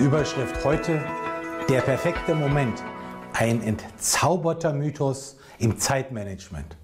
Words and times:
Überschrift 0.00 0.64
heute, 0.64 1.04
der 1.68 1.82
perfekte 1.82 2.34
Moment, 2.34 2.82
ein 3.34 3.62
entzauberter 3.62 4.72
Mythos 4.72 5.36
im 5.58 5.78
Zeitmanagement. 5.78 6.78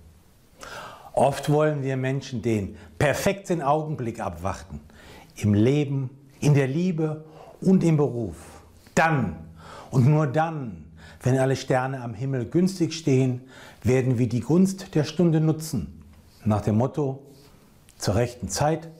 Oft 1.14 1.48
wollen 1.48 1.82
wir 1.82 1.96
Menschen 1.96 2.42
den 2.42 2.76
perfekten 2.98 3.62
Augenblick 3.62 4.20
abwarten, 4.20 4.80
im 5.34 5.54
Leben, 5.54 6.10
in 6.40 6.52
der 6.52 6.66
Liebe 6.66 7.24
und 7.62 7.82
im 7.84 7.96
Beruf. 7.96 8.36
Dann 8.94 9.36
und 9.90 10.06
nur 10.06 10.26
dann, 10.26 10.84
wenn 11.22 11.38
alle 11.38 11.56
Sterne 11.56 12.02
am 12.02 12.12
Himmel 12.12 12.44
günstig 12.44 12.92
stehen, 12.92 13.48
werden 13.82 14.18
wir 14.18 14.28
die 14.28 14.40
Gunst 14.40 14.94
der 14.94 15.04
Stunde 15.04 15.40
nutzen. 15.40 16.02
Nach 16.44 16.60
dem 16.60 16.76
Motto, 16.76 17.22
zur 17.96 18.16
rechten 18.16 18.50
Zeit, 18.50 18.90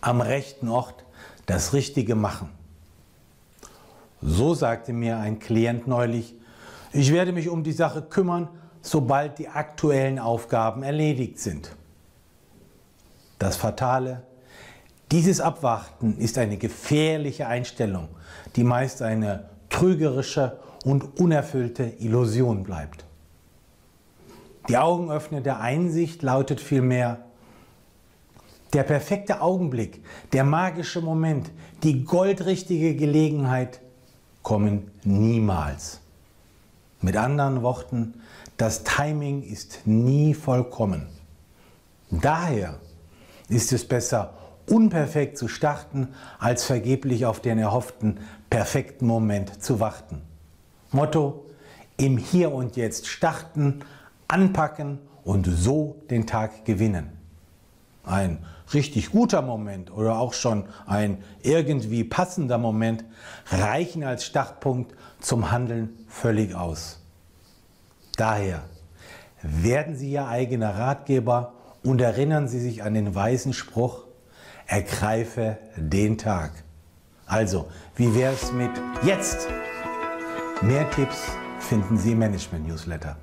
am 0.00 0.20
rechten 0.20 0.68
Ort 0.68 1.04
das 1.46 1.72
Richtige 1.72 2.16
machen. 2.16 2.50
So 4.22 4.54
sagte 4.54 4.92
mir 4.92 5.18
ein 5.18 5.38
Klient 5.38 5.86
neulich, 5.86 6.34
ich 6.92 7.12
werde 7.12 7.32
mich 7.32 7.48
um 7.48 7.62
die 7.62 7.72
Sache 7.72 8.02
kümmern, 8.02 8.48
sobald 8.82 9.38
die 9.38 9.48
aktuellen 9.48 10.18
Aufgaben 10.18 10.82
erledigt 10.82 11.38
sind. 11.38 11.76
Das 13.38 13.56
Fatale, 13.56 14.22
dieses 15.10 15.40
Abwarten 15.40 16.18
ist 16.18 16.38
eine 16.38 16.56
gefährliche 16.56 17.46
Einstellung, 17.46 18.08
die 18.56 18.64
meist 18.64 19.02
eine 19.02 19.48
trügerische 19.70 20.58
und 20.84 21.18
unerfüllte 21.18 21.84
Illusion 21.98 22.62
bleibt. 22.62 23.04
Die 24.68 24.76
Augenöffner 24.76 25.40
der 25.40 25.60
Einsicht 25.60 26.22
lautet 26.22 26.60
vielmehr, 26.60 27.24
der 28.72 28.82
perfekte 28.84 29.40
Augenblick, 29.40 30.04
der 30.32 30.44
magische 30.44 31.00
Moment, 31.00 31.50
die 31.82 32.04
goldrichtige 32.04 32.94
Gelegenheit 32.94 33.80
kommen 34.50 34.90
niemals. 35.04 36.00
Mit 37.00 37.16
anderen 37.16 37.62
Worten, 37.62 38.14
das 38.56 38.82
Timing 38.82 39.44
ist 39.44 39.82
nie 39.84 40.34
vollkommen. 40.34 41.06
Daher 42.10 42.80
ist 43.48 43.72
es 43.72 43.86
besser, 43.86 44.34
unperfekt 44.66 45.38
zu 45.38 45.46
starten, 45.46 46.08
als 46.40 46.64
vergeblich 46.64 47.26
auf 47.26 47.38
den 47.38 47.58
erhofften 47.58 48.18
perfekten 48.50 49.06
Moment 49.06 49.62
zu 49.62 49.78
warten. 49.78 50.20
Motto, 50.90 51.46
im 51.96 52.18
Hier 52.18 52.50
und 52.50 52.74
Jetzt 52.74 53.06
starten, 53.06 53.84
anpacken 54.26 54.98
und 55.22 55.46
so 55.46 56.02
den 56.10 56.26
Tag 56.26 56.64
gewinnen. 56.64 57.19
Ein 58.04 58.44
richtig 58.72 59.10
guter 59.10 59.42
Moment 59.42 59.90
oder 59.90 60.18
auch 60.18 60.32
schon 60.32 60.64
ein 60.86 61.22
irgendwie 61.42 62.04
passender 62.04 62.58
Moment 62.58 63.04
reichen 63.46 64.04
als 64.04 64.24
Startpunkt 64.24 64.94
zum 65.20 65.50
Handeln 65.50 65.90
völlig 66.08 66.54
aus. 66.54 67.00
Daher 68.16 68.62
werden 69.42 69.96
Sie 69.96 70.12
Ihr 70.12 70.26
eigener 70.26 70.76
Ratgeber 70.76 71.54
und 71.82 72.00
erinnern 72.00 72.48
Sie 72.48 72.60
sich 72.60 72.82
an 72.82 72.94
den 72.94 73.14
weisen 73.14 73.52
Spruch, 73.52 74.04
ergreife 74.66 75.58
den 75.76 76.18
Tag. 76.18 76.52
Also, 77.26 77.68
wie 77.96 78.14
wäre 78.14 78.34
es 78.34 78.52
mit 78.52 78.70
jetzt? 79.02 79.48
Mehr 80.62 80.90
Tipps 80.90 81.32
finden 81.60 81.96
Sie 81.96 82.12
im 82.12 82.18
Management 82.18 82.68
Newsletter. 82.68 83.16